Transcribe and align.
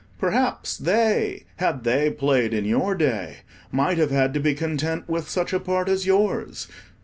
Perhaps 0.17 0.77
they, 0.79 1.45
had 1.57 1.83
they 1.83 2.09
played 2.09 2.55
in 2.55 2.65
your 2.65 2.95
day, 2.95 3.41
might 3.71 3.99
have 3.99 4.09
had 4.09 4.33
to 4.33 4.39
be 4.39 4.55
content 4.55 5.07
with 5.07 5.29
such 5.29 5.53
a 5.53 5.59
part 5.59 5.87
as 5.87 6.07
yours. 6.07 6.67